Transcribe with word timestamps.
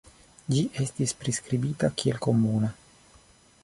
Ĝi 0.53 0.63
estis 0.85 1.13
priskribita 1.21 1.93
kiel 2.01 2.21
komuna. 2.29 2.77